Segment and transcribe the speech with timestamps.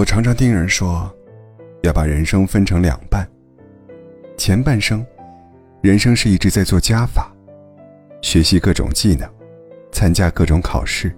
[0.00, 1.14] 我常常听人说，
[1.82, 3.28] 要把人生分成两半。
[4.34, 5.04] 前半生，
[5.82, 7.30] 人生是一直在做加法，
[8.22, 9.28] 学习各种技能，
[9.92, 11.14] 参加各种考试，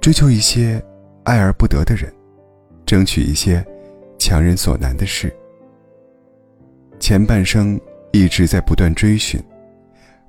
[0.00, 0.84] 追求一些
[1.22, 2.12] 爱而不得的人，
[2.84, 3.64] 争取一些
[4.18, 5.32] 强人所难的事。
[6.98, 9.40] 前半生一直在不断追寻，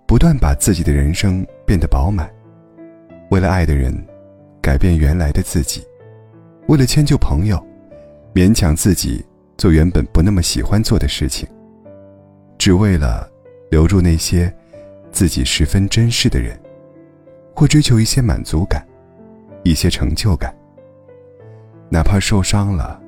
[0.05, 2.31] 不断把自己的人生变得饱满，
[3.31, 3.91] 为了爱的人，
[4.61, 5.83] 改变原来的自己。
[6.69, 7.59] 为了迁就朋友，
[8.31, 9.25] 勉强自己
[9.57, 11.49] 做原本不那么喜欢做的事情，
[12.59, 13.27] 只为了
[13.71, 14.53] 留住那些
[15.11, 16.55] 自己十分珍视的人，
[17.55, 18.85] 或追求一些满足感、
[19.63, 20.55] 一些成就感。
[21.89, 23.01] 哪怕受伤了、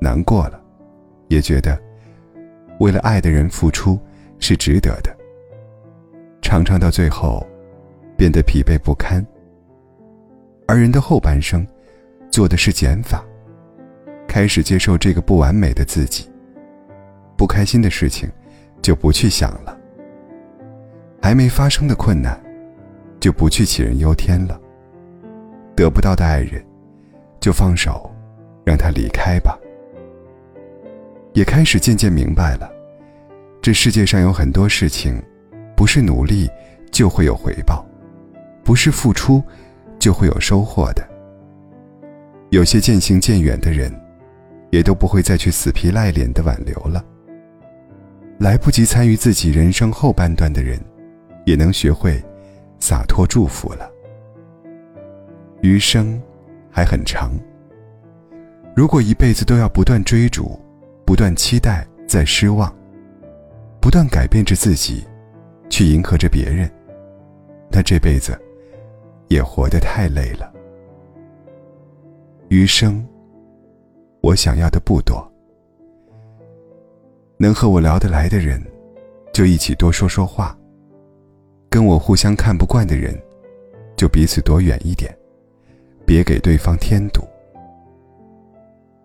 [0.00, 0.62] 难过了，
[1.26, 1.76] 也觉得
[2.78, 3.98] 为了爱的人付出
[4.38, 5.12] 是值得的。
[6.40, 7.44] 常常到最后，
[8.16, 9.26] 变得疲惫不堪。
[10.68, 11.66] 而人的后半生。
[12.38, 13.24] 做的是减法，
[14.28, 16.30] 开始接受这个不完美的自己。
[17.36, 18.30] 不开心的事情，
[18.80, 19.76] 就不去想了；
[21.20, 22.40] 还没发生的困难，
[23.18, 24.56] 就不去杞人忧天了。
[25.74, 26.64] 得不到的爱人，
[27.40, 28.08] 就放手，
[28.64, 29.58] 让他离开吧。
[31.32, 32.70] 也开始渐渐明白了，
[33.60, 35.20] 这世界上有很多事情，
[35.74, 36.48] 不是努力
[36.92, 37.84] 就会有回报，
[38.62, 39.42] 不是付出
[39.98, 41.04] 就会有收获的。
[42.50, 43.92] 有些渐行渐远的人，
[44.70, 47.04] 也都不会再去死皮赖脸的挽留了。
[48.38, 50.80] 来不及参与自己人生后半段的人，
[51.44, 52.22] 也能学会
[52.78, 53.90] 洒脱祝福了。
[55.60, 56.20] 余生
[56.70, 57.32] 还很长。
[58.74, 60.58] 如果一辈子都要不断追逐、
[61.04, 62.72] 不断期待、再失望，
[63.80, 65.04] 不断改变着自己，
[65.68, 66.70] 去迎合着别人，
[67.70, 68.40] 那这辈子
[69.26, 70.50] 也活得太累了。
[72.50, 73.06] 余生，
[74.22, 75.22] 我想要的不多。
[77.36, 78.58] 能和我聊得来的人，
[79.34, 80.56] 就一起多说说话；
[81.68, 83.14] 跟我互相看不惯的人，
[83.96, 85.14] 就彼此躲远一点，
[86.06, 87.20] 别给对方添堵。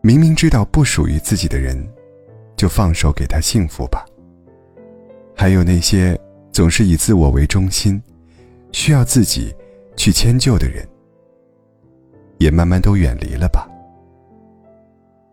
[0.02, 1.78] 明明知道不属于自己的人，
[2.56, 4.06] 就放手给他幸福吧。
[5.36, 6.18] 还有那些
[6.54, 8.02] 总是以自我为中心，
[8.72, 9.54] 需要自己
[9.98, 10.88] 去迁就的人。
[12.44, 13.66] 也慢慢都远离了吧。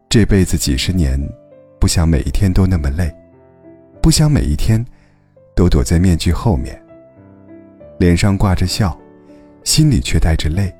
[0.08, 1.20] 这辈子几十年，
[1.80, 3.12] 不想每一天都那么累，
[4.00, 4.84] 不想每一天
[5.56, 6.80] 都躲在面具后面，
[7.98, 8.96] 脸上挂着笑，
[9.64, 10.72] 心里却带着泪。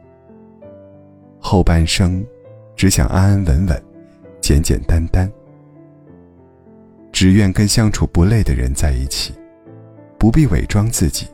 [1.41, 2.25] 后半生，
[2.77, 3.83] 只想安安稳稳，
[4.41, 5.29] 简简单单，
[7.11, 9.35] 只愿跟相处不累的人在一起，
[10.17, 11.27] 不必伪装自己。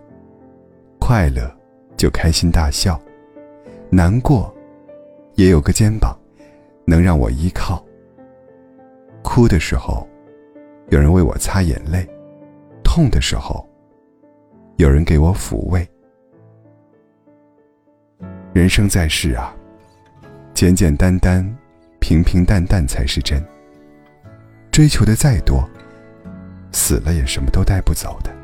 [0.98, 1.54] 快乐
[1.98, 2.98] 就开心大笑，
[3.90, 4.55] 难过。
[5.36, 6.18] 也有个肩膀，
[6.86, 7.84] 能让我依靠。
[9.22, 10.08] 哭的时候，
[10.88, 12.06] 有人为我擦眼泪；
[12.82, 13.68] 痛的时候，
[14.76, 15.86] 有人给我抚慰。
[18.54, 19.54] 人生在世啊，
[20.54, 21.44] 简简单单、
[22.00, 23.44] 平平淡淡才是真。
[24.72, 25.68] 追求的再多，
[26.72, 28.34] 死了也什么都带不走的。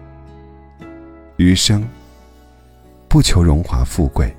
[1.38, 1.82] 余生，
[3.08, 4.30] 不求荣华富贵。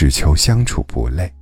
[0.00, 1.37] 只求相处不累。